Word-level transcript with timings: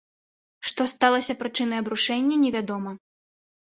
Што 0.69 0.87
сталася 0.93 1.37
прычынай 1.43 1.77
абрушэння, 1.87 2.43
невядома. 2.49 3.01